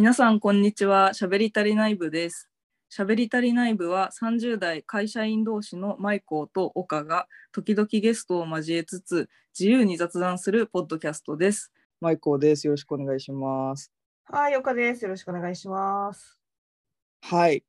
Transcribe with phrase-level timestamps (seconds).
[0.00, 1.12] 皆さん、こんにちは。
[1.12, 2.48] しゃべり足りない部です。
[2.88, 11.70] しゃべり足りない部は30代会社員同士のマイコーと岡が時々ゲストを交えつつ自由に雑談するポッドキャストです。
[12.00, 12.66] マイコーです。
[12.66, 13.92] よろしくお願いします。
[14.24, 15.04] はい、岡です。
[15.04, 16.38] よろしくお願いします。
[17.20, 17.62] はい。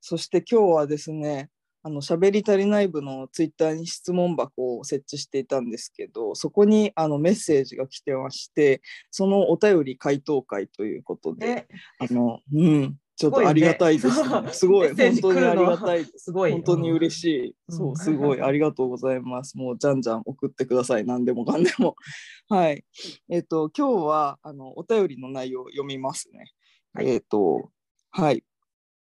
[0.00, 1.50] そして今日はですね、
[1.86, 8.82] あの喋り足りない部のツイッターに質問箱を設置していたんですけど、そこにあのメッセージが来てまして、
[9.12, 11.68] そのお便り回答会ということで、ね、
[12.00, 14.48] あの、うん、ちょっとありがたいですね。
[14.50, 16.24] すごい、本当にありがたいです。
[16.24, 16.50] すごい。
[16.50, 17.46] 本当に嬉しい。
[17.68, 19.56] うんそう、すごい、 ありがとうございます。
[19.56, 21.04] もう、じゃんじゃん送ってください。
[21.04, 21.94] 何でもかんでも。
[22.50, 22.84] はい。
[23.28, 26.46] えっ、と、今日は、あの、お便りの内容を読みますね。
[26.94, 27.70] はいえっ、と、
[28.10, 28.42] はい。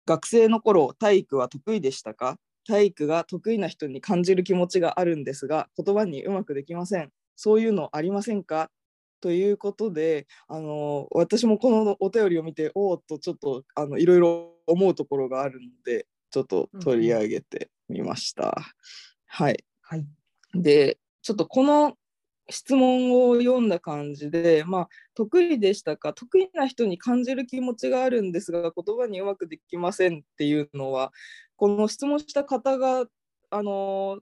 [0.06, 2.38] 学生の頃、体育は得意でしたか？
[2.66, 7.10] 体育が得意な人に感じる気持ちがあるんですが、言葉にうまくできません。
[7.36, 8.70] そういうのありませんか？
[9.20, 18.56] ということで、あの私もこのお便りを見て、おおっとちょっとあのいろいろ思うところがあるので、ちょっと取り上げてみました。
[19.26, 19.64] はい。
[19.82, 20.06] はい。
[20.54, 21.96] で、ちょっとこの
[22.50, 31.12] 質問を読んだ感じで、まあ、得意でしたか得意な人に感じる気持ちがあるんですが言葉にうまくできませんっていうのは
[31.56, 33.06] この質問した方が
[33.50, 34.20] あの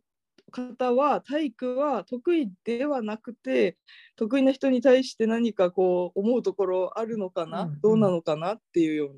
[0.51, 3.77] 方は体育は得意ではなくて
[4.17, 9.15] 得意な人に対して何かこう思うところあるのかな、うんうんどうなのかなっていうような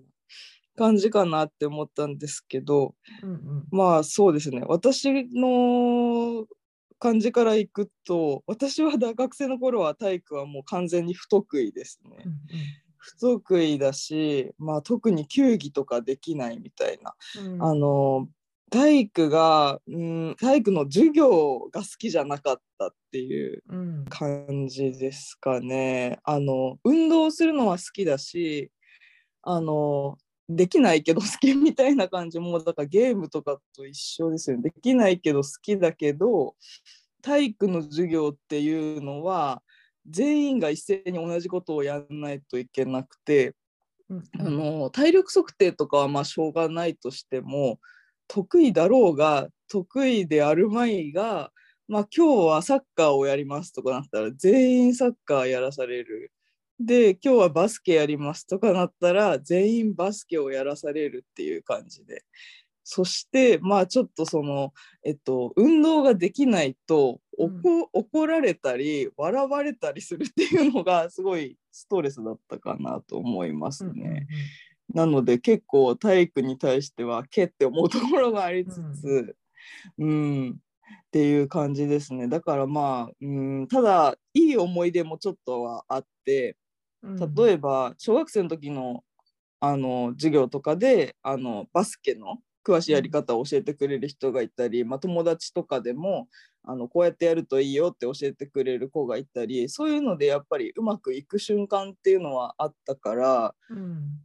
[0.77, 3.67] 感じかなって思ったんですけど、うんうん。
[3.71, 6.47] まあそうですね私の
[7.01, 12.25] 感じからいくと私は大学生の頃は体育はもう完全に不得意ですね。
[12.25, 12.33] うん
[13.03, 17.15] 不得意だし、まあ、特に球技とかできないみたいな。
[17.43, 17.63] うん。
[17.63, 18.29] あの
[18.71, 24.05] 体育が、うん、体育の授業が好きじゃなかったっていううん。
[24.09, 26.21] 感じですかね。
[26.25, 28.71] あの運動するのは好きだし
[29.43, 30.19] あの
[30.51, 34.65] できないけど好きみたいな感じもうだからゲームとかと一緒ですよね。
[34.65, 36.57] できないけど好きだけど
[37.23, 39.63] 体育の授業っていうのは
[40.09, 43.55] 全員が一斉に同じことをやらないといけなくて、
[44.09, 47.79] うんあの体力測定とかはまあしょうがないとしても
[48.27, 51.53] 得意だろうが得意であるまいが、
[51.87, 56.33] まあ、今日はサッカーをやりますとかなったら全員サッカーやらされる。
[56.83, 62.25] で今日はバスケやりますとかなったら全員バスケをやらされるっていう感じで
[62.83, 64.73] そしてまあちょっとその
[65.05, 74.27] えっと運動ができないと怒,、怒られたり笑われたりするっていうのがすごいストレスだったかなと思いますうんね。
[74.93, 79.37] なので結構体育に対してはけって思うところがありつつ、
[79.99, 82.27] うん、っていう感じですね。
[82.27, 86.60] だからまあ、うん、ただいい思い出もちょっとはあってうん。
[87.03, 89.05] 例えば小学生の時の
[89.61, 96.29] あの授業とかであのバスケの詳しいやり方を教えてくれる人がいたり、まあ、友達とかでも
[96.63, 103.55] あのこうやってやるといいよって教えてくれる子がいたりそういうのでやっぱりうまくいく瞬間っていうのはあったから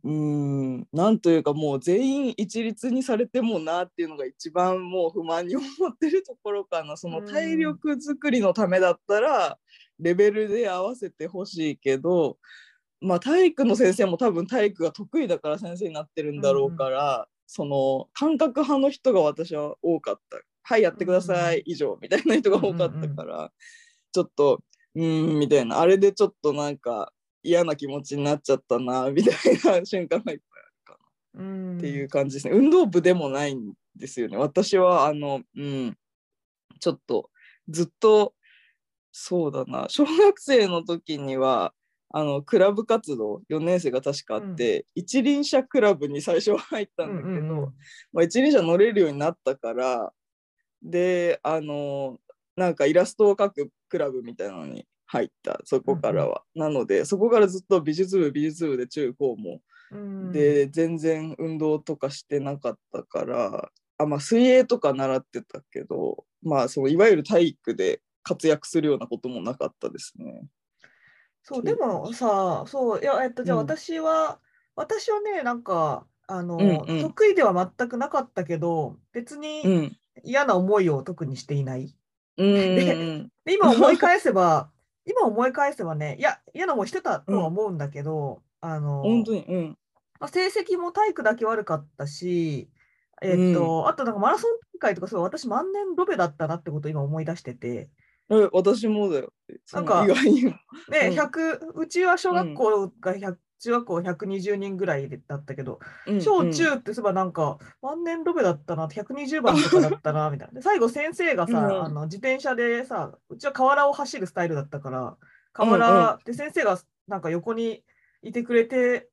[0.03, 0.88] うん。
[0.94, 6.97] なんというかもう全員一律にされてもなっていうのが一番もう不満に思ってるところかな。
[6.97, 9.58] そのうん体力作りのためだったら
[10.00, 12.38] レベルで合わせてほしいけど、
[13.05, 20.39] まあ、体育の先生も多分体育が得意だから先生になってるんだろうから、その感覚派の人が私は多かった。
[20.63, 23.51] はいやってください、以上みたいな人が多かったから、
[24.11, 24.61] ちょっと
[24.95, 25.79] うーんみたいな。
[25.79, 29.35] あれでちょっとなんか嫌な気持ちになっちゃったなみたい
[29.79, 30.99] な瞬間がいっぱいあるか
[31.35, 31.73] うん。
[31.73, 34.37] なっていう感じですね、運動部でもないんですよね。
[34.37, 35.95] 私はあのうん。
[36.79, 37.29] ちょっと
[37.69, 38.33] ずっと
[39.11, 39.85] そうだな。
[39.89, 41.73] 小学生の時には
[42.11, 47.73] あのクラブ活動4年生が確かあって、一輪車クラブに最初は入ったんだけど、うんうんうん。
[48.13, 50.13] まあ、一輪車乗れるようになったから
[50.81, 52.17] であの
[52.55, 59.61] なんかイラストを描くクラブみたいなのに入ったそこからは、なのでそこからずっと美術部美術部で中高も、
[59.91, 70.43] うん、で全然運動とかしてなかったからあまあ水泳とか習ってたけどまあそのいわゆる体育で活躍するようなこともなかったですね。
[71.46, 73.68] そう、でもさ、そう、いや、えっと、じゃあうん。
[73.68, 74.42] 私は、
[74.76, 77.12] 私はね、なんか、あの、うんうん。
[77.12, 81.96] 得意では全くなかったけど、別うにん嫌な思いを特にしていない。
[82.38, 84.72] うんうん で今思い返せば、
[85.06, 89.78] 今思い返せばね、いや、嫌な思いしてたとは思うんだけど、あの、本当にうん。
[90.20, 92.72] まあ、成績も体育だけ悪かったし、
[93.22, 97.90] えっと、あとなんかマラソン大会とか、そう、私万年ロベだったなってことを今思い出してて、
[98.29, 99.33] え私もだよ。
[99.73, 100.43] なんか意外に。
[100.43, 100.53] ね、
[100.91, 101.19] うん。
[101.19, 110.53] 100うちは小学校が100中学校120人ぐらいだったけど、うん小中ってそういえばなんか万年ロベだったな120番とかだったなみたいな。
[110.55, 111.85] で最後先生がさ、うん。
[111.85, 115.17] あの自転車でさうちは河原を走るスタイルだったから
[115.53, 116.77] 河原で先生が
[117.07, 117.83] なんか横に
[118.22, 119.09] いてくれて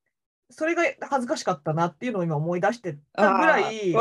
[0.51, 3.95] それが恥ずかしかったなっていうのを今思い出してたぐらい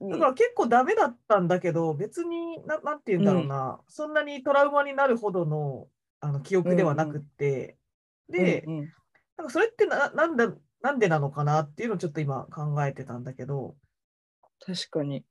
[0.00, 5.88] だから結構ダメだったんだけど別にななんて言うんだろうな、そんなにトラウマになるほどの
[6.20, 7.78] あの記憶ではなくって、
[8.28, 8.92] で、うんうん。
[9.38, 10.52] なんかそれってななんだ
[10.82, 13.74] なんでなのかなっていうのをちょっと今考えてたんだけど、
[14.64, 15.24] 確かに。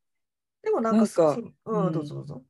[0.63, 1.93] でもなんかなんかそうん、うん。
[1.93, 2.43] どうぞどうぞ。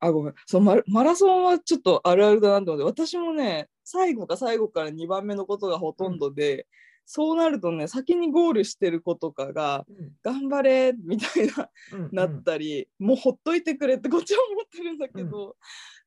[0.00, 0.34] あ、ごめん。
[0.46, 6.66] そうマラマラソンはちょっとあるあるだなと思って、私もね、最後か最後から2番目のことがほとんどで、
[7.10, 10.12] そうなるとね、先にゴールしてる子とかが、うん。
[10.22, 15.56] 頑張れみたいな、うんなったり、もうほっといてくれってこっちは思ってるんだけど、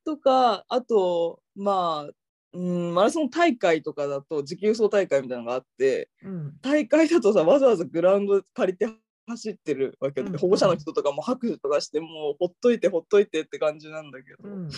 [0.04, 2.10] とか、あと、まあ、
[2.52, 6.52] うん、マラソン大会とかだと持久走大会みたいなのがあってうん。
[6.62, 8.86] 大会だとさわざわざグラウンド借りて
[9.26, 10.38] 走ってるわけで、うん。
[10.38, 14.68] 保護者の人とかも拍手とかしてもうほっといてほっといてって感じなんだけど、うん。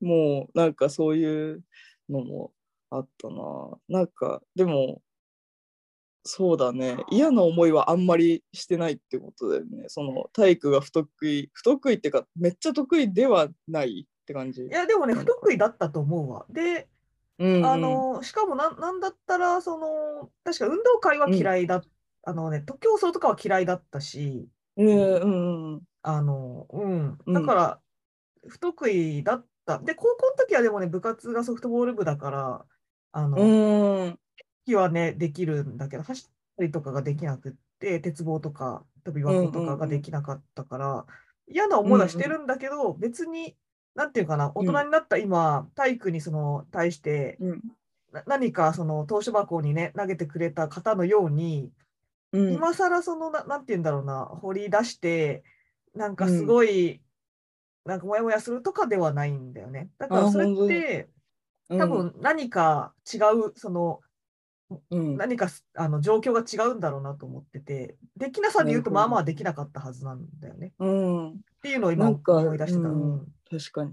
[0.00, 1.62] もうなんかそういう
[2.10, 2.52] のも
[2.90, 3.78] あったな。
[3.88, 5.00] なんかでも
[6.24, 6.98] そうだね。
[7.10, 9.84] 嫌な思いはあんまりしてないってことだよね。
[9.88, 14.64] その体育が不得意不得意っていうかめっちゃ得意ではないって感じ。
[14.64, 16.44] いやでもね不得意だったと思うわ。
[16.50, 16.88] で、
[17.38, 17.66] うんうん。
[17.66, 21.82] あのしかもなんなんだったらその確か運動会は嫌いだ、
[22.22, 24.46] あのね徒競走とかは嫌いだったし、
[24.76, 25.82] うんうんうん。
[26.02, 27.18] あのうん。
[27.24, 27.32] うん。
[27.32, 27.80] だから
[28.46, 29.78] 不得意だった。
[29.78, 32.64] で高校の時はでもね部活がソフトボール部だから
[33.12, 34.18] あの、うん
[34.70, 41.06] 時はねできるんだけど走ったりとかができなくって鉄棒とか飛び箱とかができなかったから、
[41.48, 43.56] 嫌な思いはしてるんだけど、別に
[43.94, 47.62] なんていうかな大人になった今、体育にその対してうん。
[48.12, 51.70] な何かその投手箱にね投げてくれた方のように、
[52.32, 52.52] うん。
[52.52, 55.42] 今更そのななんていうんだろうな掘り出して
[55.94, 57.00] なんかすごい、
[57.84, 59.88] なんかモヤモヤするとかではないんだよね。
[59.98, 61.08] だからそれって
[61.68, 64.09] 多分何か違うそのうん
[64.90, 70.72] 何かすあの状況が違うんだろうなと思っててできなさで言うとまあまあできなかったはずなんだよね。
[70.78, 72.88] うんっていうのを今思い出してた。
[72.88, 73.92] ううんん確かに。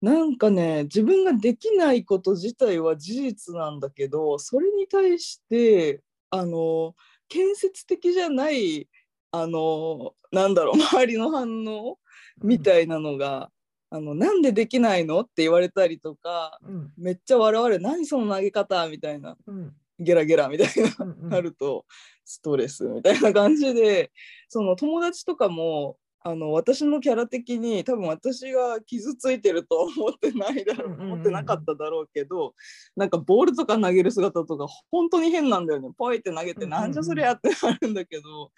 [0.00, 6.94] なんかね自分ができないこと自体は事実なんだけどそれに対してあの
[7.28, 8.88] 建設的じゃない
[9.30, 11.98] あのなんだろう周りの反応
[12.42, 13.50] みたいなのが、
[13.90, 15.20] あのなんでできないの？
[15.20, 16.92] って言われたりとかうん。
[16.96, 17.82] めっちゃ笑われる。
[17.82, 18.88] 何その投げ方？
[18.88, 19.36] みたいな。
[19.46, 19.72] うん。
[19.98, 20.68] ゲラゲラみたい
[20.98, 21.28] なうんうん。
[21.30, 21.86] なると
[22.24, 24.10] ストレスみたいな感じで
[24.48, 32.52] その友達とかもあの私のキャラ的に多分私が傷ついてるとは思ってないだろう、思ってなかっただろうけど
[32.96, 35.88] なんかボールとか投げる姿とか本当に変なんだよね。
[35.96, 38.50] ポイって投げて、なんじゃそりゃってなるんだけど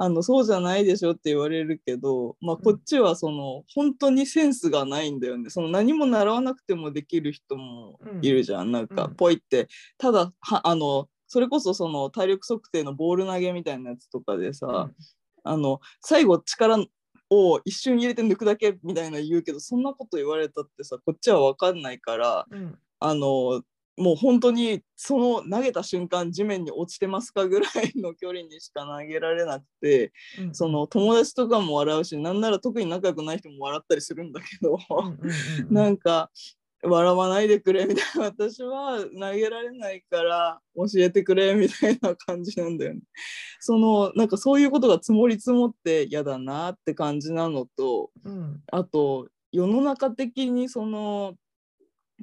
[0.00, 5.50] あのそうじゃないでしょって言われるけど、まあ、こっちはその本当にセンスがないんだよね。
[5.50, 9.14] その何も習わなくてもできる人もいるじゃん、なんかうん。
[9.16, 9.66] ポイって。
[9.98, 14.94] ただはあのそれこそその体力測定のボール投げみたいなやつとかでさ、うん。
[15.42, 16.76] あの最後力
[17.30, 22.78] を一瞬入れて抜くだけみたいな言うけどそんなこと言われたってさこっちは分かんないからうん。
[23.00, 23.62] あの
[23.98, 30.54] もう本当にその投げた瞬間地面に落ちてますかぐらいの距離にしか投げられなくてうん。
[30.54, 34.78] その友達とかも笑うしなんなら特に仲良くない人も笑ったりするんだけど、
[35.70, 36.30] なんか
[36.82, 43.00] 笑わないでくれみたいな私は投げられないから教えてくれみたいな感じなんだよね。
[43.60, 48.62] そのなんかそういうことが積もり積もって嫌だなって感じなのとうん。
[48.70, 51.34] あと世の中的にその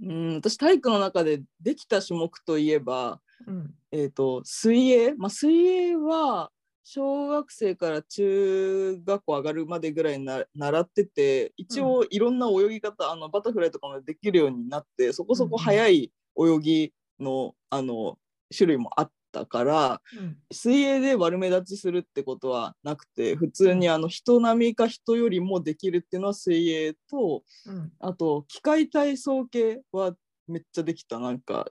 [0.02, 3.74] うん私体育の中でできた種目といえば、うん。
[3.92, 6.52] えー、と水泳、まあ、水泳は
[6.84, 18.18] 小学生から中学校上がるまでぐらいな習ってて一応いろんな泳ぎ方、あのバタフライとかもできるようになってそこそこ速い泳ぎの,、あの
[18.56, 20.38] 種類もあったからうん。
[20.52, 27.92] 水泳で悪目立ちするってことはなくて普通にあの人並みか人よりもできるっていうのは水泳とうん。
[28.00, 30.16] あと機械体操系は
[30.48, 31.20] めっちゃできた。
[31.20, 31.68] なんか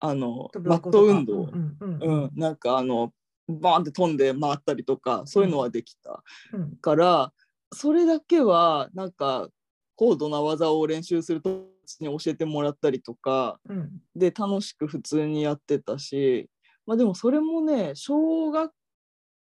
[0.00, 1.42] あのマット運動。
[1.42, 3.12] うんうんうん、なんかあの
[3.48, 6.22] バーンって飛んで回ったりとかそういうのはできた。
[6.52, 6.76] うん。
[6.76, 7.32] から、
[7.72, 9.48] それだけはなんか
[9.96, 11.66] 高度な技を練習すると
[12.00, 13.90] に教えてもらったりとかうん。
[14.14, 16.48] で楽しく普通にやってたし、
[16.88, 18.72] まあ、でもそれもね小学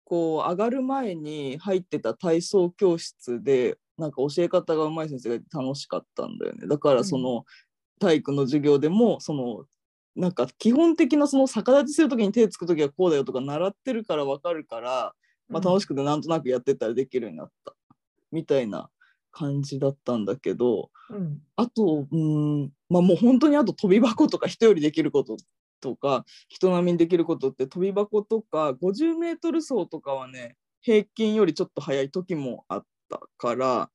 [0.04, 6.68] 校上がる前に入ってた体操教室でなんか教え方がうまい先生がいて楽しかったんだよね。
[6.68, 7.46] だからその、
[8.00, 9.66] 体育の授業でもその
[10.16, 15.14] なんか基本的なその逆立ちする時に手つく時はこうだよとか習ってるから分かるから、
[15.48, 17.74] まあ、楽しくてなんとなくやってったらできるようになった。
[18.32, 18.90] みたいな
[19.32, 21.40] 感じだったんだけどうん。
[21.56, 25.38] あとうんまあもう本当にあと飛び箱とか人よりできること
[25.80, 33.90] とか人並みにできることって飛び箱とか 50m 走とかはね平均よりちょっと速い時もあったから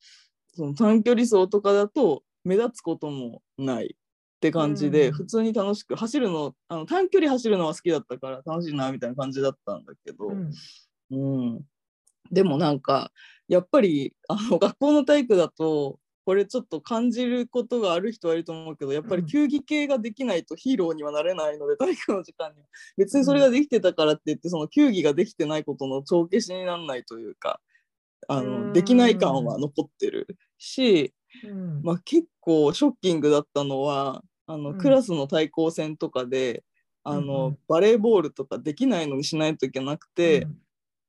[0.55, 3.88] その短距離走とかだと目立つこともないっ
[4.41, 5.12] て感じで、うん。
[5.14, 10.50] 普通に楽しく走るのあの短距離走るのは好きだったから楽しいなみたいな感じだったんだけど、うん。
[11.11, 11.17] う
[11.57, 11.61] ん、
[12.31, 13.11] でもなんか
[13.49, 19.28] やっぱりあの学校の体育だとこれちょっと感じることがある人はいると思うけどやっぱりうん。
[19.28, 22.66] 球技系ができないとヒーローにはなれないので体育の時間には
[22.97, 27.61] 別にそれができてたからって言ってその球技ができてないことの帳消しにならないというか
[28.28, 28.66] あうん。
[28.69, 30.26] のできない感は残ってる
[30.59, 31.12] し、
[31.45, 34.78] うんまあ、結構ショッキングだったのはあの、うん。
[34.78, 36.64] クラスの対抗戦とかで
[37.07, 40.47] あの、バレーボールとかできないのにしないといけなくて。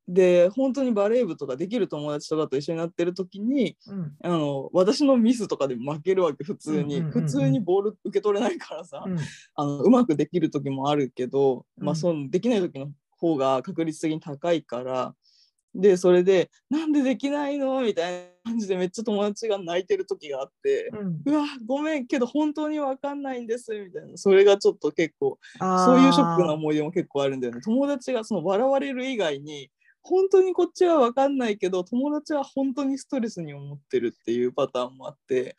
[0.08, 4.16] で本当にバレー部とかできる友達とかと一緒になってる時にうん。
[4.24, 9.18] あの私のミスとかで負けるわけ普通に、普通にボール受け取れないからさ、うん。
[9.56, 15.16] あのうまくできる時もあるけど、まあ、うんそのできない時の方が確率的に高いから
[15.74, 18.14] でそれで「なんでできないの?」みたい
[18.46, 20.90] な感じでめっちゃ友達が泣いてる時があって。
[20.94, 24.18] うんうわごめんけど本当に分かんないんですみたいな。
[24.18, 27.62] それがちょっと結構そういうショックな思い出も結構あるんだよね。
[27.62, 29.70] 友達がその笑われる以外に
[30.08, 35.56] 本当にこっちは分かんないけど友達は本当にストレスに思ってるっていうパターンもあって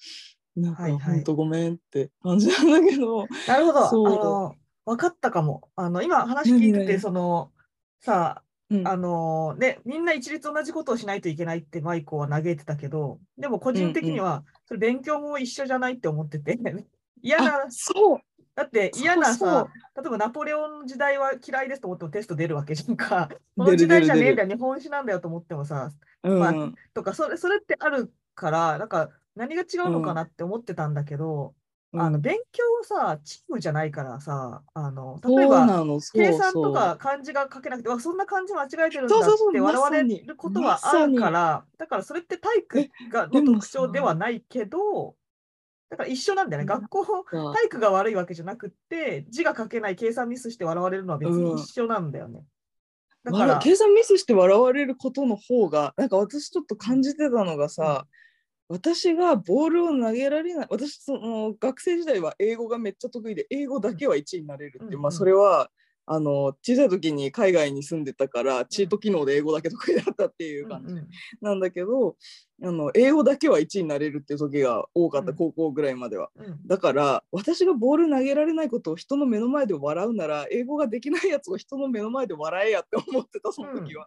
[0.56, 0.92] なんかはい。
[0.92, 3.88] はい本当ごめんって感じなんだけど、なるほど。
[3.88, 4.08] そう。
[4.08, 4.54] あの、
[4.86, 5.68] 分かったかも。
[5.76, 7.52] あの、今話聞いてて、その、
[8.00, 8.86] さうん。
[8.86, 16.58] あ、あのね、みんな一律同じことをしないといけないってマイコは嘆いてたけど、でも個人的には、それ勉強も一緒じゃないって思ってて、
[17.22, 18.18] 嫌なあ、そう
[18.56, 23.28] だって嫌なさ、例えばナポレオンの時代は嫌いですと思ってもテスト出るわけじゃんか。
[23.56, 25.90] この時代じゃねえんだよ、日本史なんだよと思ってもさ、
[26.22, 26.54] うん、まあ
[26.94, 31.54] とか、それそれってあるから、なんか何が違うのかなって思ってたんだけど、
[31.92, 35.66] あのうん勉強はさ、チームじゃないからさ、あの例えば
[36.14, 45.14] 計算とか漢字が書けなくて、わそんな漢字間違えてるんだそうそうそうって笑われることはあるから、だからそれって体育がの特徴ではないけど、
[45.90, 46.72] だから一緒なんだよね。
[46.72, 46.80] うん。
[46.80, 52.44] 学校、か体育が悪いわけじゃなくって、字が書けない計算ミスして笑われるのは別に一緒なんだよね。
[53.24, 58.06] だかわら、計算ミスして笑われることの方がなんか私ちょっと感じてたのがさ、
[58.68, 65.18] 私がボールを投げられない私その学生時代は英語がめっちゃ得意で英語だけは1位になれるっていう、まあうんうん。
[65.18, 65.70] それは
[66.06, 70.94] あの小さい時に海外に住んでたからチート機能で英語だけ得意だったっていう感じ。
[71.40, 72.16] なんだけど、
[72.62, 75.36] あの英語だけは1位になれるっていう時が多かった、うん。
[75.36, 76.30] 高校ぐらいまでは。
[76.36, 76.66] うん。
[76.66, 84.06] だから私がボール投げられないことを人の目の前で笑うなら英語ができないやつを人の目の前で笑えやって思ってたその時は。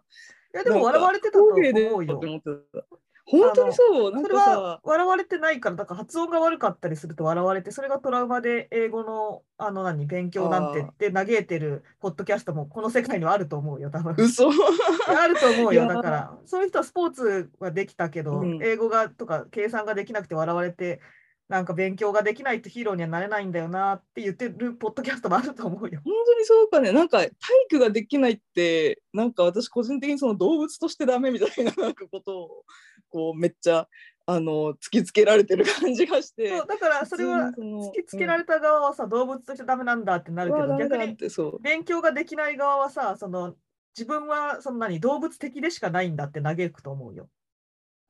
[0.54, 1.64] いやでも笑われてたと思う
[2.04, 2.16] よ。
[2.16, 2.26] って。
[2.26, 2.84] 思ってた
[3.30, 4.12] 本当にそう？
[4.12, 10.06] なんそれはかさ笑われてないから、だから発音が悪かったりすると笑われて、それがトラウマで英語のあの何？
[10.06, 14.14] 勉強なんてって嘆いてるポッドキャストもこの世界にはあると思うよ、多分。
[14.18, 14.48] 嘘。
[14.48, 16.38] あると思うよ、だから。
[16.44, 18.58] そういう人はスポーツはできたけど、うん。
[18.62, 21.00] 英語がとか計算ができなくて笑われて、
[21.48, 26.00] なんか勉強ができないとヒーローにはなれないんだよなって言ってるポッドキャストもあると思うよ。
[26.04, 26.92] 本当にそうかね。
[26.92, 27.30] なんか体
[27.68, 32.64] 育ができないってなんか私個人的にその動物としてダメみたいななんかことを
[33.10, 33.88] こうめっちゃ
[34.26, 36.48] あの突きつけられてる感じがして。
[36.48, 41.16] そうだからそれは突きつけられた側はさ、動物としてダメなんだってなるけど、逆に
[41.60, 43.54] 勉強ができない側はさ、その
[43.96, 47.28] 自分はそんなに動物的でしかないんだって嘆くと思うよ。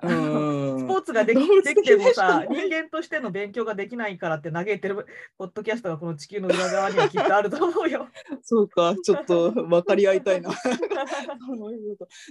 [0.02, 8.08] うんーツができできてもさ、人間としての勉強ができないからって嘆いてるポッドキャストがこの地球の裏側にはきっとあると思うよ。
[8.42, 10.50] そうかちょっと 分かり合いたいな。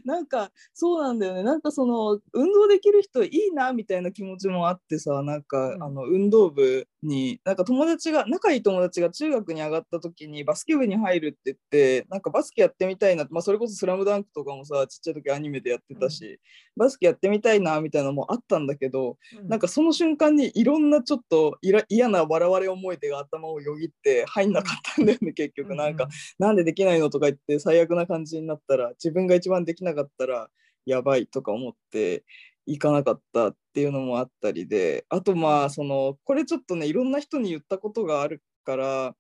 [0.05, 1.43] なんかそうなんだよね。
[1.43, 5.83] なんかその運動できる人いいなみたいな気持ちもあってさなんか、うん。
[5.83, 16.39] あの運動部になんか友達が仲いい友達が中学に上がった時にバスケ部に入るって言ってなんかバスケやってみたいな、まあ、それこそ「スラムダンクとかもさちっちゃい時アニメでやってたし、
[16.75, 25.75] バスケやってみたいなみたいなのもあったんだけど、なんかその瞬間にいろんなちょっと嫌な笑われ思い出が頭をよぎって入んなかったんだよね結局。
[25.75, 30.49] なんか、なんでできないのとか言って最悪な感じになったら自分が一番できなかったら
[30.85, 32.23] やばいとか思って
[32.65, 39.15] 行かなかったっていうのもあったりであとまあそのこれちょっとねいろんな人に言ったことがあるから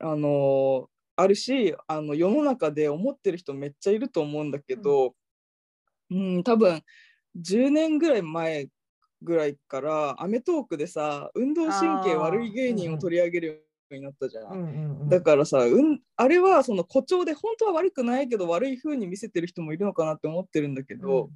[0.00, 5.14] あのあるしあの世の中で思ってる人めっちゃいると思うんだけど、
[6.10, 6.82] うん、多分
[7.40, 8.66] 10年ぐらい前
[9.22, 13.54] ぐらいから『アメトーーク』でさ運動神経悪い芸人を取り上げるよ
[13.96, 14.44] になったじゃん。
[14.44, 21.30] うんうんうんだからさ、うん、あれはその誇張で本当は悪くないけど悪い風に見せてる人もいるのかなって思ってるんだけど、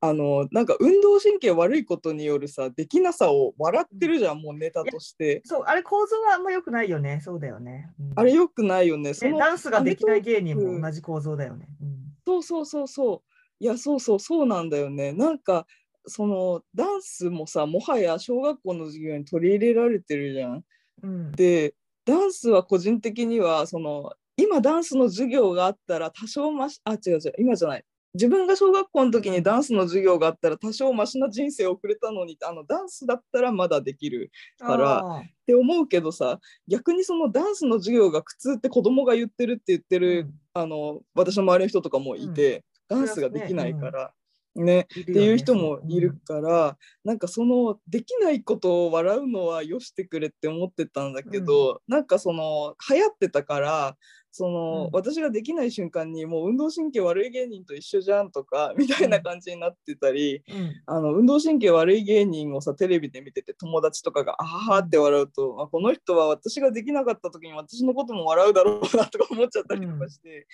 [0.00, 5.42] あのなんか運動神経悪いことによるさできなさを笑ってるじゃん、もうネタとして。
[5.44, 7.20] そう、あれ構造はあんま良くないよね。
[7.22, 7.90] そうだよね。
[7.98, 9.14] うんあれよくないよね。
[9.14, 11.66] そのねダンスができない芸人も同じ構造だよね。
[11.82, 13.22] うんそうそうそうそう。
[13.58, 15.12] いやそうそうそうなんだよね。
[15.12, 15.66] なんか
[16.06, 20.64] そのダンスもさもはや小学校の授業に取り入れられてるじゃん。
[21.02, 21.74] うんで
[22.04, 27.84] ダンスは個人的にはその今ダンスの授業があったら多少ましあ違う違う今じゃない
[28.18, 44.12] 自分が小学校の時にダンスの授業があったら多少マシな人生を送れたのにあのダンスだったらまだできるからって思うけどさ逆にそのダンスの授業が苦痛って子供が言ってるって言ってる、あの私の周りの人とかもいて、ダンスができないから。
[44.58, 53.96] ね、っていう人もいるから、なんかそのできないことを笑うのはよしてくれって思ってたんだけど、なんかその流行ってたから
[54.30, 54.90] その、うん。
[54.92, 60.72] 私ができない瞬間にもう運動神経悪い芸人と一緒じゃんとかみたいな感じになってたり、うん。
[60.86, 70.46] あの運動神経悪い芸人をさテレビで見てて友達とかが「あはは」って笑うと、あこの人は私ができなかった時に私のことも笑うだろうなとか思っちゃったりとかして、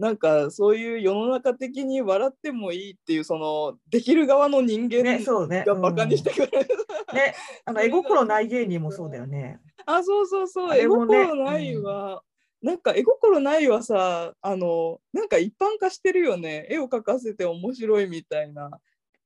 [0.00, 5.62] なんかそういう世の中的に笑ってもいいっていうそのできる側の人間ね、そうね。
[5.66, 6.68] がバカにしてくれる。
[7.12, 7.16] うん。
[7.16, 7.34] ね、
[7.66, 9.60] あの絵心ない芸人もそうだよね。
[9.84, 10.70] あそうそうそう。
[10.74, 12.22] ね心ないは、
[12.62, 16.66] なんか絵心ないはさあのなんか一般化してるよね。
[16.70, 18.70] 絵を描かせて面白いみたいな。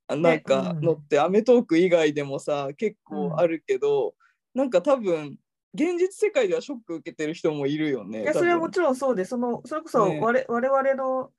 [0.09, 0.81] あなんかうん。
[0.81, 4.17] のって、アメトーク以外でもさ結構あるけど、
[4.53, 5.37] なんか多分
[5.75, 8.23] 現実世界ではショック受けてる人もいるよね。
[8.23, 11.31] いや、それはもちろんそうで、その、それこそね我,、我々の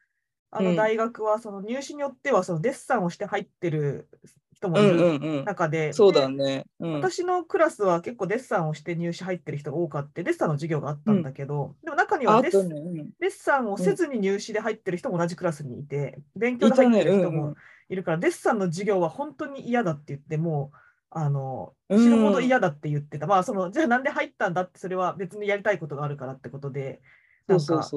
[0.51, 4.09] あうんの大学は、その入試によっては、そのデッサンをして入ってる
[4.53, 5.45] 人もいうんうんるうん。
[5.45, 6.65] 中で、そうだでね。
[6.79, 12.75] うん、私のクラスは結構デッサンをして入試入ってる人が多かって、デッサンの授業があったんだけど、でも中にはデッね。
[12.75, 17.55] うんデッサンをせずに入試で入ってる人も同じクラスにいて、勉強で入ってる人も
[17.89, 20.77] いるから、デッサンの授業は本当に嫌だって言って、もう、
[21.09, 23.27] あの、うん死ぬほど嫌だって言ってた。
[23.27, 27.01] まあ、その、じゃあなんで入ったんだって、それは別にやりたいことがあるからってことで、
[27.47, 27.87] なんか。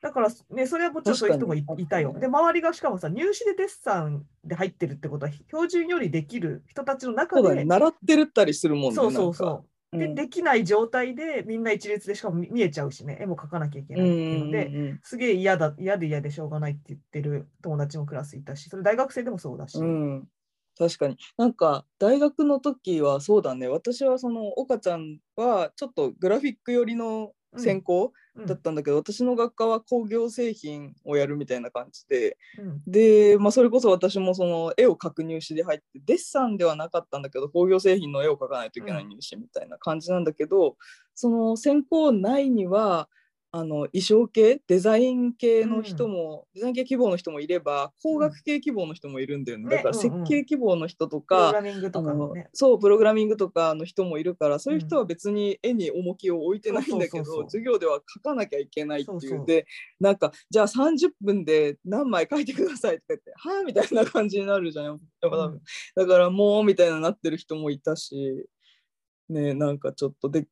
[0.00, 2.14] だからね、それはもちろんそういう人もいたよ。
[2.18, 7.64] で、周りがしかもさ、入試でデッサンで入ってるってことは、標準よりできる人たちの中で、ね。
[7.64, 8.94] 習ってるったりするもんね。
[8.94, 9.96] そうそうそう。
[9.96, 19.78] うで、できない状態でみんな一列でしかも見見えちゃうしね、絵も描かなきゃいけないっていうので、うんうんうんすげえ嫌だ、嫌で嫌でしょうがないって言ってる友達もクラスいたし、それ大学生でもそうだし。
[19.78, 20.28] うん、
[20.78, 21.16] 確かに。
[21.36, 23.68] なんか大学の時はそうだね。
[23.68, 28.46] 私はその岡ちゃんはちょっとグラフィック寄りの専攻うん。
[28.46, 32.38] だったんだけど、私の学科は工業製品をやるみたいな感じで。
[32.56, 32.82] うん。
[32.86, 40.76] で、まあ、それこそ私もその絵を描く入試で入ってデッサンではなかったんだけど工業製品の絵を描かないといけない入試みたいな感じなんだけど、
[41.16, 43.08] その専攻内には
[43.50, 50.24] あの衣装系デザイン系の人も、デザイン系希望の人もいれば工学系希望の人もいるんだよね、ねだから設うんうん。
[50.24, 52.48] 計希望の人とか、グラミングとあのかのね。
[52.52, 59.44] そうプログラミングとかの人もいるからそういう人は別に絵に重きを置いてないんだけど授業では描かなきゃいけないっていう。
[59.46, 59.66] で
[59.98, 65.44] なんかじゃあ30分で何枚描いてくださいとか言ってはあみたいな感じになるじゃんやっぱ多分。
[65.46, 65.60] うん
[65.94, 68.46] だからもうみたいななってる人もいたし
[69.28, 70.46] ねなんかちょっとで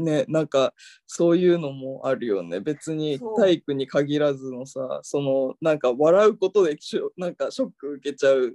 [0.00, 0.74] ねなんか
[1.06, 2.60] そういうのもあるよね。
[2.60, 6.76] 別に体育に限らずのさそのなんか笑うことで
[7.16, 8.54] なんかショック受けちゃう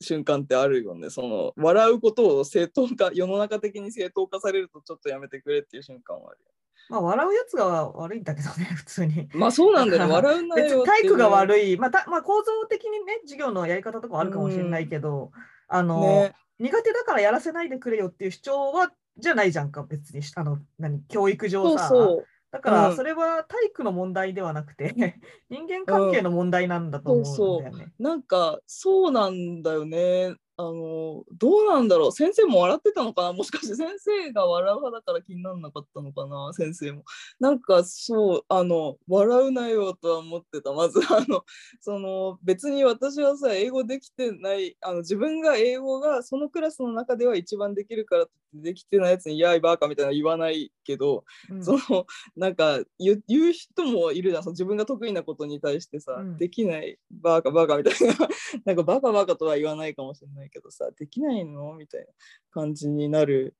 [0.00, 1.10] 瞬間ってあるよね。
[1.10, 6.52] その笑うことを正当化世の中的に正当化されるとちょっとやめてくれっていう瞬間はあるよ
[6.88, 9.28] まあ、笑うやつが悪いんだけどね、 普通に。
[9.32, 10.12] まあそうなんだよね。
[10.12, 15.30] 笑うなよ体育がい悪い、まあたまあ、構造的にね、授業のやり方とかはあるかもしれないけど、
[15.68, 16.34] あの、ね。
[16.58, 20.22] 苦手だからやらせないでくれよっていう主張は、じゃないじゃんか、別に。
[20.36, 21.88] あの、何、教育そう上さ。
[21.88, 24.94] そうだから、うんそれは体育の問題ではなくて、
[25.48, 27.92] 人間関係の問題なんだと思うんだよね。
[27.98, 30.34] なんかそうなんだよね。
[30.56, 32.12] あのどうなんだろう。
[32.12, 33.32] 先生も笑ってたのかな？
[33.32, 36.52] もしかして先生が笑う派だから気にならなかったのかな？
[36.52, 37.04] 先生も。
[37.40, 40.72] なんかそうあの笑うなよとは思ってた。
[40.72, 41.44] まず あの
[41.80, 51.64] その別に私はさ英語できてないあの自分が英語がそのクラスの中では一番できるからってできてないやつに「やいバーカ」みたいなの言わないけど、うん。
[51.64, 54.42] そのなんか言う人もいるじゃん。
[54.42, 56.36] その自分が得意なことに対してさ、うん。
[56.36, 58.14] できないバーカバーカみたいな。
[58.66, 61.72] なんかバカバカとは言わないかもしれないけどさできないの？
[61.74, 62.06] みたいな
[62.50, 63.56] 感じになる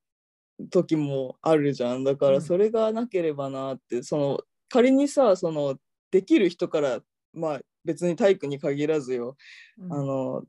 [0.70, 2.04] 時もあるじゃん。
[2.04, 2.32] だかうん。
[2.34, 5.76] らそれがなければなって、その仮にさその
[6.10, 7.00] できる人から
[7.32, 9.36] まあ別に体育に限らずよ。
[9.78, 9.92] うん。
[9.92, 10.42] あの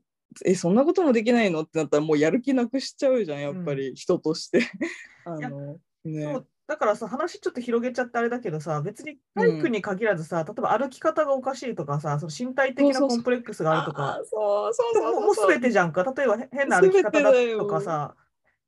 [0.44, 1.62] えそんなこともできないの？
[1.62, 4.60] ってなったらもうやる気なくしちゃうじゃんやっぱり人として。
[5.24, 14.20] あやのそねうだからさ、話ちょっと広げちゃってあれだけどさ、別に体育に限らずさ、例えば歩き方がおかしいとかさ、その身体的なコンプレックスがあるとか。
[14.32, 14.70] も
[15.10, 16.04] うもうそう全てじゃんか。
[16.04, 18.14] 例えばへ変な歩き方だとかさ、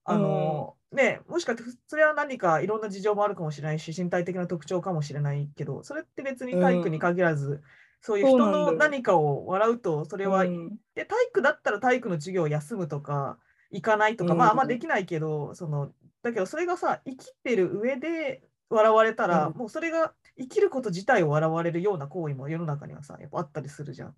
[0.04, 7.62] あの、ね、もしかしてそれは何かいろんな事情もあるかもしれないし、身体的な特徴かもしれないけど、それって別に体育に限らず、
[8.00, 10.76] そういう人の何かを笑うと、それは、うん。
[10.94, 13.38] で体育だったら体育の授業を休むとか、
[13.70, 14.38] 行かないとか、うん。
[14.38, 15.90] まあ、まあできないけど、その、
[16.26, 24.14] だけどそれがさ、生きてる上で笑われたら、うんもうそれが生きること自体を笑われるような行為も世の中にはさ、やっぱあったりするじゃん。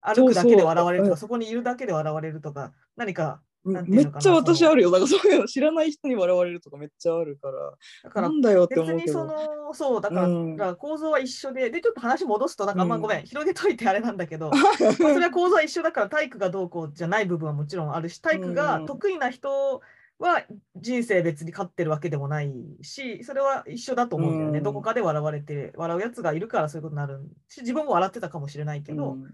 [0.00, 4.90] 歩くだけで笑われるとか、うんそこにいるだけで笑われるとか、何か、めっうのかなちゃ私あるよ。
[4.90, 7.54] なんかそういうの知らない人に笑われるとかめっちゃあるから。
[8.02, 9.08] だからなんだよって別に。
[9.08, 19.80] その、そう、だから、うんだから構造は一緒で、で、ちょっと話戻すと、なんか、まあうんごめん、広げといてあれなんだけど、 まあ、それは構造は一緒だから体育がどうこうじゃない部分はもちろんあるし体育が得意な人
[20.22, 20.44] は
[20.76, 24.64] 人生別に勝ってるわけでもないしそれは一緒だと思うんだよね、うん。
[24.64, 27.20] どこかで笑われて笑うやつがいるからそういうことになる。
[27.48, 29.24] し自分も笑ってたかもしれないけど、うん。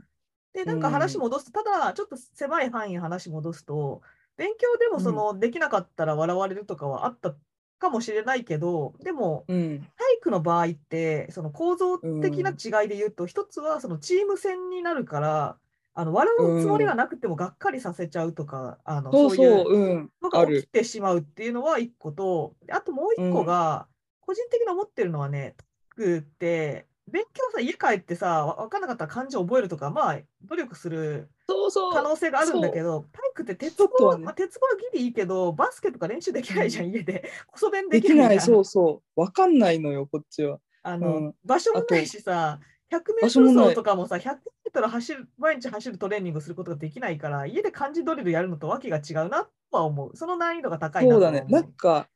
[0.55, 1.53] でなんか話戻す。
[1.53, 4.01] とただちょっと狭い範囲に話戻すと
[4.37, 7.35] 勉強でもその、できなかったら笑われるとかはあった
[7.79, 9.79] かもしれないけどでもうん。
[9.81, 15.57] 体育の場合ってその構造的な違いで言うと、一つはそのチーム戦になるから
[15.99, 20.09] あの笑うつもりがなくてもがっかりさせちゃうとか、あのそういう。
[20.23, 20.67] のが起き。
[20.69, 23.89] てしまうっていうのは一個とであともう一個が、
[24.21, 25.57] 個人的に思ってるのはね
[25.97, 31.93] 体育って勉強さ家帰ってさわ分かんなかったら漢字覚えるとかまあ努力するそうそう。
[31.93, 37.29] 可能性があるんだけど体育って鉄棒、はねまあ、鉄棒はギリいいけどバスケとか練習できないじゃん、家で。
[37.49, 39.21] こそ弁でできない、きないそうそう。
[39.21, 40.61] わかんないのよ、こっちは。
[40.85, 50.16] あの、うん場所もないしさ、100メートル走とかもさ、100メートル走る、毎日走るトレーニングすることができないから、家で漢字ドリルやるのとわけが違うなとは思う。
[50.16, 51.44] その難易度が高いなそうだね。
[51.48, 52.09] なんか、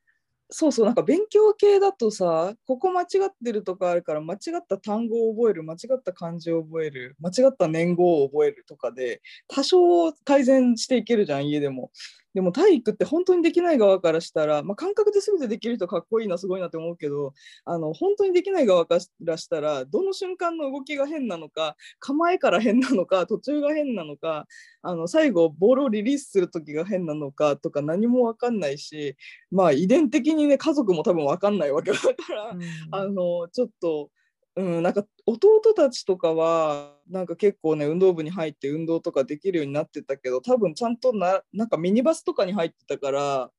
[0.55, 11.91] そうそう、なんか勉強系だとさ、ここ間違ってるとかあるから、間違った単語を覚える、間違った漢字を覚える、間違った年号を覚えるとかで、多少改善していけるじゃん、家でも。
[12.35, 24.47] でも体育って本当にできない側からしたら、まあ、感覚で全てできる人かっこいいな、すごいなって思うけど、あの本当にできない側からしたら、どの瞬間の動きが変なのか、構えから変なのか、途中が変なのか、
[24.83, 29.17] あの最後ボールをリリースする時が変なのかとか何も分かんないし
[29.51, 32.63] まあ遺伝的にね家族も多分分かんないわけだから、うん。
[32.91, 34.11] あのちょっと、
[34.57, 43.51] うん、なんか弟たちとかはなんか結構ね運動部に入って運動とかできるようになってたけど多分ちゃんとななんかミニバスとかに入ってたから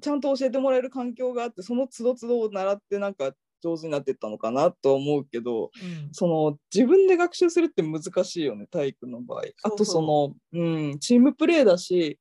[0.00, 3.32] ちゃんと教えてもらえる環境があってその都度都度を習ってなんか
[3.62, 9.42] 上手になってったのかなとは思うけどうんその自分で学習するって難しいよね体育の場合。
[9.64, 12.20] あとそのうん、チームプレーだし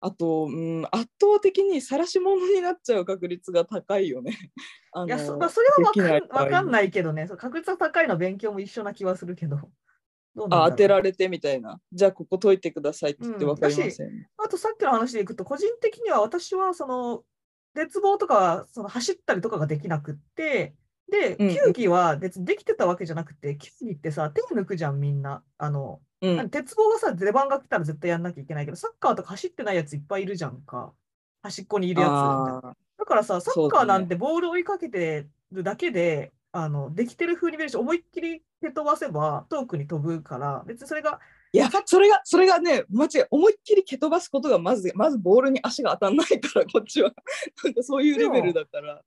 [0.00, 4.36] あと、うん、圧倒的に晒し者になっちゃう確率が高いよね。
[4.92, 9.58] あいやそ,、のまあ、それはわかんできない場合わかんないけどね、確率が高いのは勉強も一緒な気はするけど。
[10.34, 11.80] どあ当てられてみたいな。
[11.92, 17.24] じゃあここ解いてくださいって言ってうん分かりません、あとさっきの話でいくと、個人的には私はその
[17.74, 20.74] 鉄棒とかその走ったりとかができなくって、
[21.10, 25.42] で、うんうん球技は別にできてたわけじゃなくて、球技ってさ、手抜くじゃん、みんな。
[25.58, 26.50] あの、うん。
[26.50, 30.92] 鉄棒はさ、出番が来たら絶対やんなきゃいけないけど、サッカーとか走ってないやついっぱいいるじゃんか。
[31.42, 32.10] 端っこにいるやつ。
[32.98, 41.20] だからさ、サッカーなんてボール追いかけてるだけで、あのできてる風に見えるし、思いっきり蹴飛ばせば遠くに飛ぶから、別にそれが
[41.52, 47.12] いやそれがそれがね間違い思いっきり蹴飛ばすことがまずまずボールに足が当たんないからこっちは。
[47.64, 49.02] なんかそういうレベルだから。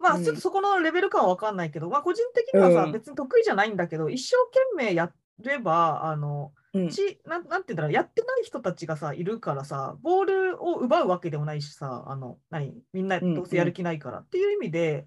[0.00, 0.24] まあ、うん。
[0.24, 2.92] ちょっとそこのレベル感は分かんないけど、まあ、個人的にはさ、うん。
[2.92, 4.36] 別に得意じゃないんだけど、一生
[4.76, 6.88] 懸命やれば、あの、うん。
[6.88, 15.06] ちなんなんて言うんだろう、やってない人たちがさ、いるからさ、ボールを奪うわけでもないしさ、あの、何、みんなどうせやる気ないから、っていう意味で、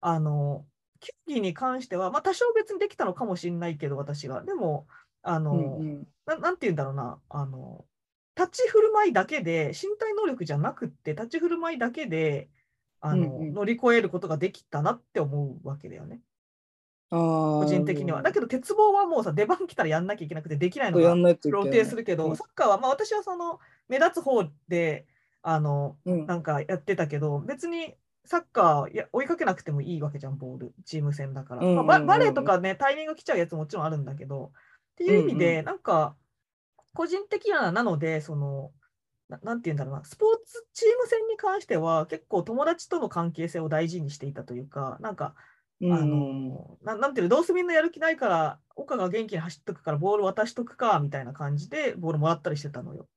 [0.00, 0.66] あの、
[1.00, 4.42] 球技に関しては、まあ、多少別にできたのかもしれないけど、私が。
[4.42, 4.86] でも、
[5.22, 6.08] あの、うんうん。
[6.26, 7.86] ななんて言うんだろうな、あの、
[8.36, 12.48] 立ち振る舞いだけで、身体能力じゃなくって、立ち振る舞いだけで、
[13.00, 13.54] あの、うんうん。
[13.54, 16.20] 乗り越えることができたなって思うわけだよね、
[17.10, 18.22] 個個人的には。
[18.22, 22.36] だけど、鉄棒はもうさ、出番来たらやんなきゃいけなくて、できないのが露呈するけど、うん。
[22.36, 25.06] サッカーは、まあ、私はその、目立つ方で、
[25.42, 26.26] あの、うん。
[26.26, 31.62] なんかやってたけど、別にサッカーや追いかけなくてもいいわけじゃん、ボール、チーム戦だから。
[31.62, 31.86] うんうんうん。
[31.86, 34.52] まあババレーとかね、タイミング来ちゃうやつもちろんあるんだけど、
[34.92, 36.14] っていう意味で、うんなんか、
[36.94, 38.70] 個人的ななので、その、
[39.28, 45.49] ななんて言うんだろうな、スポーツチーム戦に関しては、結構友達との関係性を大事にしていたというか、なんか、うん
[45.82, 53.08] あのななんていうの、どうせみんなやる気ないから、岡が元気に走っとくから、ボール渡しとくかみたいな感じで、ボールもらったりしてたのよ。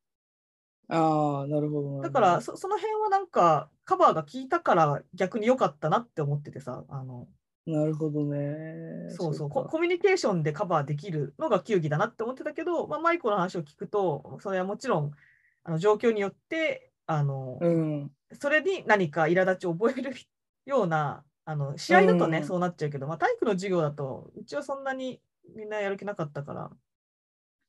[0.90, 2.02] ああ、なるほど。
[2.02, 7.28] だからそその辺はなんかカバーが効いたから逆に良かったなって思っててさあの
[7.66, 9.10] なるほどね。
[9.10, 15.12] そうそうコミュニケーションでカバーできるのが球技だなって思ってたけど、まあ、マイコの話を聞くとそれはもちろん
[15.64, 18.12] あの状況によってあの、うん。
[18.40, 20.14] それに何か苛立ちを覚える
[20.66, 25.22] ようなあの試合だとね、うんそうなっちゃうけど、まあ、体育の授業だとうちはそんなに
[25.56, 26.72] みんなやる気なかったから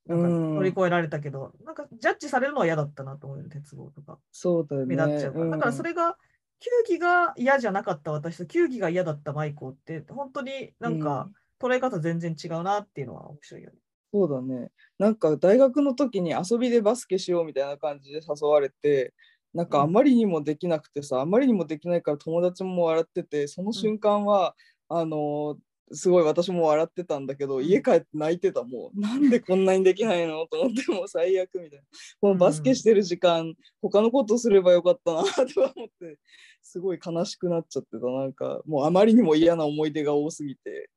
[0.06, 4.96] なんかうん乗り越えられたけど、なんかジャッジされるのは嫌だったなと思うよね鉄棒とかそうだよね。
[4.96, 6.16] 目立っちゃうから、だからそれが
[6.60, 13.76] 球技が嫌じゃなかった私と球技が嫌だったマイコって本当になんか捉え方全然違うなっていうのは面白いよね。
[14.12, 14.70] そうだね。
[14.98, 19.12] なんか大学の時に遊びでバスケしようみたいな感じで誘われて、
[19.54, 24.54] なんかあまりにもできなくてさ、あまりにもできないから友達も笑ってて、その瞬間は、
[24.88, 25.56] あの
[25.92, 27.64] すごい私も笑ってたんだけど、ん。
[27.64, 28.62] 家帰って泣いてた。
[28.62, 30.46] もうなんでこんなにできないの？
[30.50, 31.84] と思ってもう最悪みたいな。
[32.20, 36.18] このバスケしてる時間、他のことすればよかったな とか思って
[36.62, 38.06] すごい悲しくなっちゃってた。
[38.06, 40.90] なんかもうあまりにも嫌な思い出が多すぎて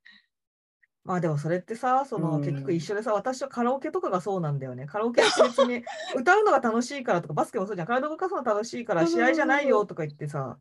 [1.08, 4.84] まあでもそれってさ、そのうん結局一緒でさ、私はカラオケとかがそうなんだよね。
[4.84, 5.82] カラオケって別に
[6.14, 7.88] 歌うのが楽しいからとか、バスケもそうじゃん。
[7.88, 10.58] 体動かすの楽しいから試合じゃないよとか言ってさ、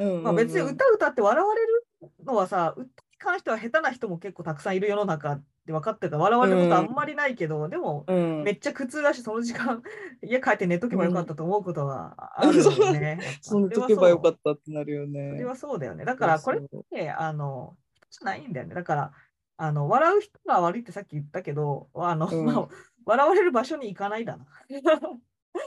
[0.00, 1.86] まあ別に歌歌って笑われる
[2.24, 9.84] のはさ、歌に関しては下手な人も結構たくさんいる世の中って分かってるから、笑われることあんまりないけど、でもうんめっちゃ苦痛だし、その時間、
[10.20, 13.20] 家帰って寝とけばよかったと思うことはあるよ ね。
[13.22, 15.44] やっぱそのとけばよかそったってなるよれね。
[15.44, 16.04] はそうだよね。
[16.04, 17.76] だからこれっそうて、あの、
[18.10, 18.74] 人じゃないんだよね。
[18.74, 19.12] だから、
[19.56, 22.68] あの、笑う人が悪いってさっき言ったけど、あの、うんまあ、
[23.04, 24.46] 笑われる場所に行かないだな。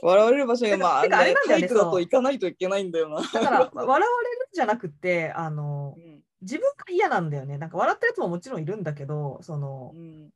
[0.03, 3.21] 笑われる場所がまあ、あれねなんだよねだと行かないといけないんだよな。
[3.21, 4.09] だから、 笑われる
[4.51, 7.57] んじゃなくて、あのう、ん自分が嫌なんだよね。
[7.57, 10.29] なんか笑ったやつももちろんいるんだけど、そのう、ん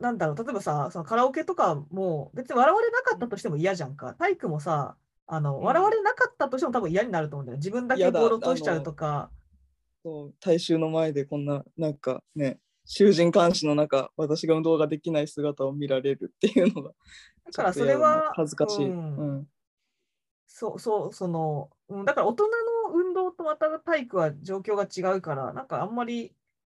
[0.00, 4.14] なんだろう、例えばさ、そのカラオケとかも別に笑われなかったとしても嫌じゃんか。
[4.14, 4.96] 体育もさ、
[5.28, 7.58] あの、うん笑われなかったとしても多分嫌になると思うんだよ。
[7.58, 9.30] 自分だけボール落としちゃうとか。
[10.02, 16.90] そう大衆の前でこんななんかね囚人監視の中私が運動ができない姿を見られるっていうのが
[17.44, 18.86] だからそれは、恥ずかしい。
[18.86, 19.46] ううんん
[20.46, 22.50] そうそう、その、うん、だから大人の
[22.94, 26.34] 運動とまた体育は状況が違うから、なんかあんまり、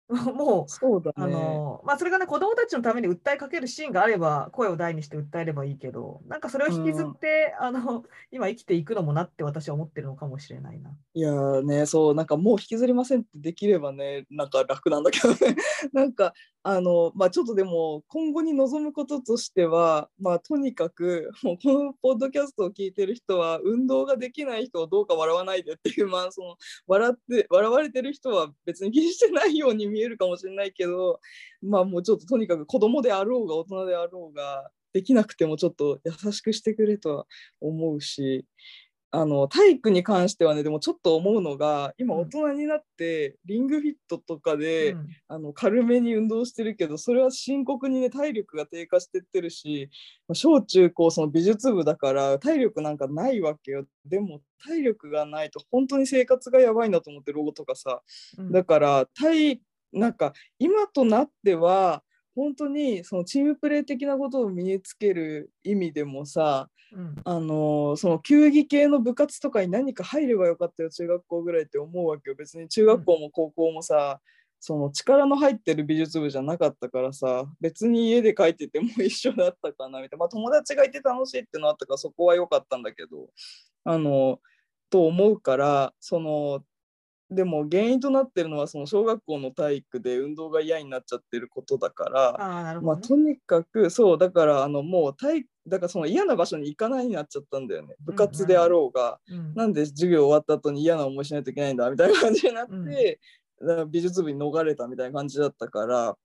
[0.33, 1.13] もう、そうだね。
[1.17, 10.91] あのまあ、それがね、子供たちのために訴えかけるシーンがあれば、声を大にして訴えればいいけど、なんかそれを引きずって、あの今生きていくのもなって私は思ってるのかもしれないな。
[11.13, 15.55] いやーねそうなんかもう引きずりませんってできればねなんか楽なんだけどね
[15.93, 16.33] なんか
[16.69, 31.21] あのまあちょっとでも今後に望むこととしてはまあとにかく もうこのポッドキャストを聞いてる人は運動ができない人をどうか笑わないでっていう まあその笑って笑われてる人は別に気にしてないように見えるかもしれないけど
[31.61, 37.27] まあもうちょっととにかく子供であろうが大人であろうができなくてもちょっと優しくしてくれとは
[37.61, 38.45] 思うし
[39.11, 42.21] あの体育に関してはねでもちょっと思うのが今うん。
[42.21, 45.07] 大人になってリングフィットとかで、うん。
[45.27, 49.89] あの軽めに運動してるけどそれは深刻にね体力が低下してってるし、
[50.27, 53.85] まあ小中高その美術部だから体力なんかないわけよ。
[54.05, 58.01] でも体力がないと本当に生活がやばいなと思ってロゴとかさ。
[58.37, 58.51] うん。
[58.51, 59.61] だから体
[59.93, 62.03] なんか今となっては
[62.37, 67.15] 本当にそのチームプレー的なことを身につける意味でもさうん。
[67.25, 72.35] あのーその球技系の部活とかに何か入ればよかったよ中学校ぐらいって思うわけよ。
[72.37, 74.21] 別に中学校も高校もさ、
[74.59, 83.27] その力の入ってる美術部じゃなかったからさ別に家で描いてても一緒だったかなみたいな、まあ、友達がいて楽しいってのあったからそこは良かったんだけど
[83.83, 84.39] あの
[84.89, 86.63] と思うからその
[87.29, 92.29] でも原因となってるのはその小学校の体育で運動が嫌になっちゃってることだから。
[92.29, 93.23] ああ、なるまあ、ほどね。
[93.23, 103.19] とにかくそうだからあのもう体だからその嫌な場所に行かないになっちゃったんだよね部活であろうが、うんなんで授業終わった後に嫌な思いしないといけないんだみたいな感じになって、
[103.61, 106.15] だから美術部に逃れたみたいな感じだったから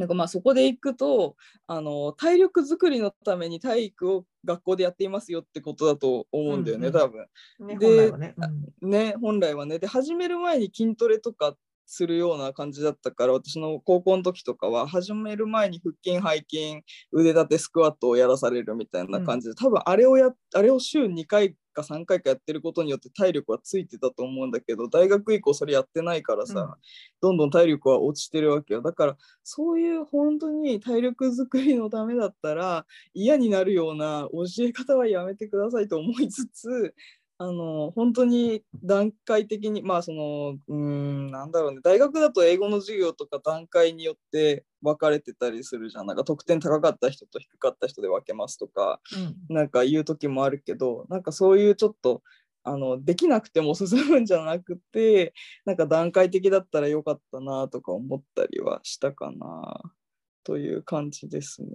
[0.00, 1.36] なんかまあそこで行くと
[1.66, 7.26] あの体力づくりのために体育を学校でやっていますよってことだと思うんだよね、うんうん多分。
[7.60, 8.34] ね、でね。
[8.80, 11.54] うんね本来はねで始める前に筋トレとか
[11.90, 26.74] するような感じだったから私の高校の時とかは始める前に腹筋背筋腕立てスクワットをやらされるみたいな感じで、多分あれをやあれを週2回か3回かやってることによって体力はついてたと思うんだけど大学以降それやってないからさ、うん。
[27.20, 28.82] どんどん体力は落ちてるわけよ。
[28.82, 36.94] だからそういう本当に体力作りのためだったら嫌になるような教え方はやめてくださいと思いつつ
[37.42, 41.80] あの本当に段階的にまあそのうんなんだろうね。
[41.82, 46.06] 大学だと英語の授業とか段階によって分かれてたりするじゃん。
[46.06, 49.00] なんか得点高かった人と低かった人で分けますとか
[49.48, 49.56] うん。
[49.56, 52.22] なんか言う時もあるけどなんかそういうちょっと
[52.62, 55.32] あのできなくても進むんじゃなくて
[55.64, 59.80] なんか段階的だったらよかったなとか思ったりはしたかな
[60.44, 61.70] という感じですね。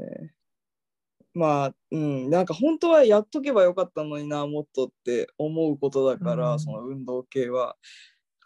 [1.35, 2.29] まあうん。
[2.29, 7.75] なんか本当はやっとけばよかったのになもっとって思うことだから、うんその運動系は。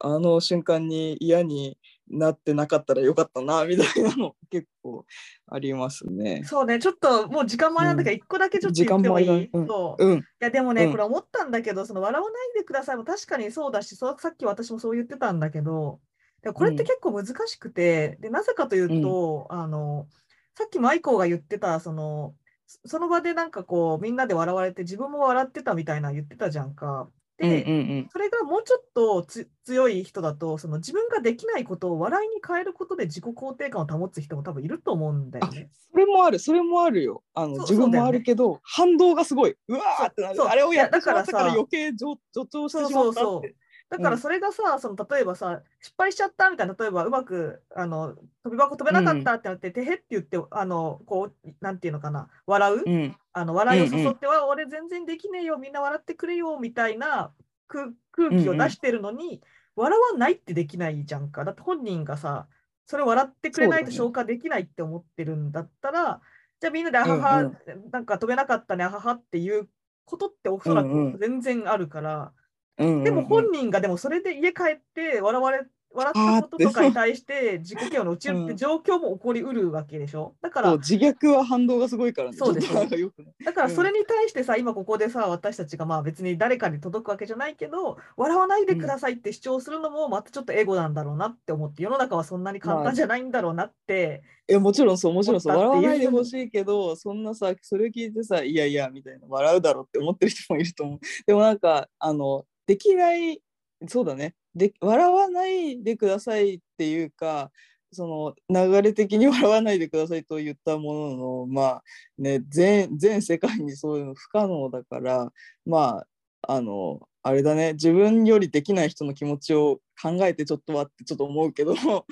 [0.02, 1.78] あの瞬間に嫌に
[2.10, 5.06] なってなかったらよかったなみたいなの結構
[5.46, 6.44] ありますね。
[6.46, 9.68] そうね、ちょっともう時間前なんだけど、一個だけちょっと言ってもいいうん。
[9.68, 10.06] そう。
[10.06, 10.20] うん。
[10.20, 10.92] いやでもね、うん。
[10.92, 16.00] これ思ったんだけど、その笑わないでくださいも確かにそうだし、そうさっき私もそう言ってたんだけど、
[16.44, 16.88] でもこれってうん。
[16.88, 20.08] 結構難しくて、でなぜかというと、あの
[20.56, 22.36] さっきマイコーが言ってた、その
[22.70, 27.10] そその場でなんかこう、みんなで笑われて、自分も笑ってたみたいな言ってたじゃんか。
[27.40, 35.70] で、うんうんそれがもうちょっとつ強い人だと、その自分ができないことを笑いに変えることで自己肯定感を保つ人も多分いると思うんだよね。
[35.92, 37.24] それもある、それもあるよ。
[37.34, 39.56] あのそう自分もあるけど、反動がすごい。
[39.68, 40.36] うわーってなる。
[40.36, 43.56] そうあれをやったから余計助助長してしまったそうそうって。
[43.90, 44.18] だからうん。
[44.20, 53.18] それがさ、その例えばさ、失敗しちゃったみたいな、例えばうまくあの飛び箱飛べなかったってなって、てへって言って、あのこう、なんていうのかな、笑う、うん。
[53.34, 54.00] あの笑いをうんうん。
[54.00, 57.34] 誘って、わ俺全然できねえよ、みんな笑ってくれよみたいな
[57.68, 59.42] 空空気を出してるのに、
[59.76, 61.44] 笑わないってできないじゃんか。
[61.44, 62.48] だって本人がさ、
[62.86, 66.22] それ笑ってくれないと消化できないって思ってるんだったら、
[66.60, 67.58] じゃあみんなであはは、うん。
[67.92, 69.68] なんか飛べなかったね、あははっていう
[70.06, 71.12] ことっておそらうんうん。
[71.14, 72.34] く全然あるから。
[72.80, 75.62] でも本人がでもそれで家帰って笑われ
[75.92, 80.36] 笑ったこととかに対して自己嫌悪に陥るって状況も起こりうるわけでしょ？
[80.40, 82.38] だから自虐は反動がすごいからね。
[82.38, 95.58] そうでしょちょっとよくないだからそれに対してさ今ここでさ私たちがまあ別に誰かに届くわけじゃないけど笑わないでくださいって主張するのもまたちょっとエゴなんだろうなって思って世の中はそんなに簡まあ単じゃないんだろうなっていやもちろんそうもちろんそう。
[95.58, 101.00] 笑わないでほしいけどそんなさそれ聞いてさいやいやみたいな笑うだろうって思ってる人もいると思う。
[101.26, 103.42] でもなんかあのできない
[103.88, 104.36] そうだね。
[104.54, 107.50] で笑わないでくださいっていうか
[107.92, 111.84] その流れ的に笑わないでくださいと言ったもののまあ
[112.20, 115.32] ね全全世界にそういうの不可能だから
[115.66, 116.04] ま
[116.44, 117.74] ああのあれだね。
[117.74, 121.74] 自分よりできない人の気持ちを考えてちょっとはってちょっと思うけど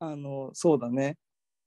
[0.00, 1.18] あのそうだね。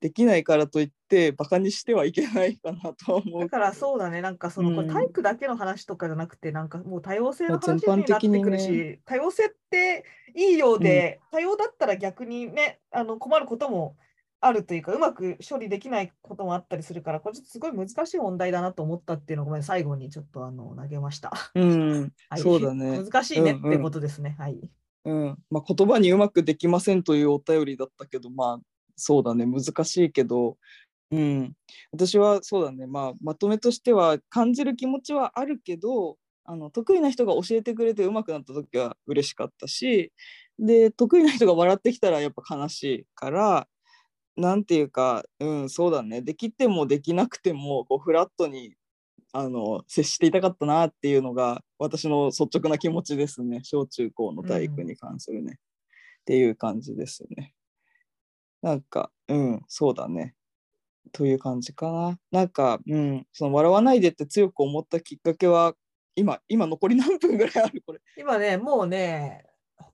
[0.03, 4.21] できないからといってバカにしてはいけないかなとは思うだからそうだね。
[4.21, 4.87] なんかそのうん。
[4.89, 8.99] 体育だけの話とかじゃなくてなんかもう多様性の話になってくるし、ね。
[9.05, 10.03] 多様性って
[10.35, 13.95] いいようで、多様だったら逆にねあの困ることも
[14.41, 21.31] あるというかうまく処理できないこともあったりするからこれちょっとすごい難しい問題だなと思ったっていうのをごめん最後にちょっとあの投げました。
[21.55, 22.41] うん、 はい。
[22.41, 23.03] そうだね。
[23.03, 23.71] 難しいねっうんうん。
[23.71, 24.35] てことですね。
[24.37, 24.59] はい。
[25.05, 30.57] うん、まあ言葉にうまくできませんというお便りだったけど、まあそうだね、難しいけど、
[31.11, 31.53] うん、
[31.91, 40.11] 私はそうだね、まあまとめとしては感じる気持ちはあるけど、あの得意な人が教えてくれてうまくなった時は嬉しかったし、
[40.59, 43.67] で得意な人が笑ってきたらやっぱ悲しいから、
[44.35, 48.75] なんていうか、うん、そうだね、できてもできなくてもこうフラットに
[49.31, 55.57] あの接していたかったなっていうのが私の率直な気持ちですね小中高の体育に関するね、
[56.21, 57.53] っていう感じですね。
[58.63, 60.33] なんかうんそうだね。
[61.11, 62.19] という感じかな。
[62.31, 65.75] なんかうんその笑わないでって強く思ったきっかけは
[66.15, 67.99] 今今残り何分ぐらいあるこれ？
[68.17, 69.45] 今ねもうね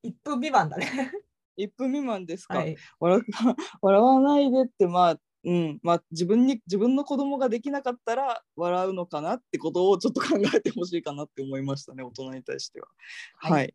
[0.04, 1.12] 1分未満だね。
[1.58, 2.78] 1分未満ですか、はい。
[3.00, 3.22] 笑
[3.82, 12.88] 笑わないでってまあうんまあ自分に自分の子供ができなかったら笑うのかなってことをちょっと考えてほしいかなって思いましたね大人に対しては。
[13.38, 13.52] はい。
[13.54, 13.74] はい、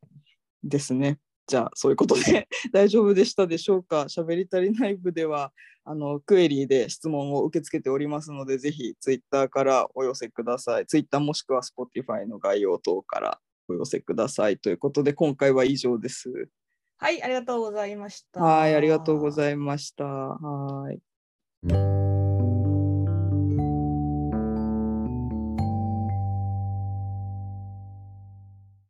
[0.62, 4.02] ですねじゃあそういうことで 大丈夫でしたでしょうか？
[4.02, 5.52] 喋り足りない部では
[5.85, 10.87] あのクエリーで質問を受け付けておりますのでぜひツイッターからお寄せください。
[10.87, 14.59] ツイッターもしくは Spotify の概要等からお寄せください。
[14.59, 16.48] ということで今回は以上です。
[16.96, 18.40] はい、ありがとうございました。
[18.42, 20.04] はいありがとうございました。
[20.04, 21.00] はい